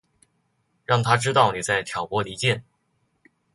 [0.83, 2.65] 让他知道妳在挑拨离间